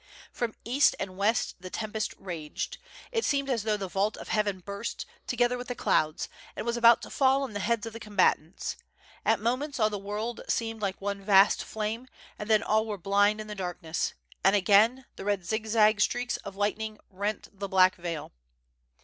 [0.31, 2.79] From east and west the tempest raged.
[3.11, 6.75] It seemed as though the vault of heaven burst, together with the clouds, and was
[6.75, 8.77] about to fall on the heads of the combatants.
[9.25, 12.07] At moments all the world seemed like one vast flame,
[12.39, 16.55] and then all were blind in the darkness, and again, the red zigzag streaks of
[16.55, 18.31] lightning rent the black veil.